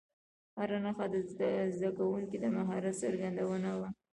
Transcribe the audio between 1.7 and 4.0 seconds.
زده کوونکو د مهارت څرګندونه وه.